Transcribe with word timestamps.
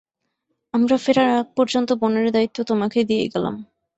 আমরা 0.73 0.95
ফেরার 0.97 1.29
আগ 1.35 1.47
পর্যন্ত 1.55 1.89
বোনের 2.01 2.27
দায়িত্ব 2.31 2.57
তোমাকে 2.63 2.99
দিয়ে 3.03 3.25
গেলাম। 3.33 3.55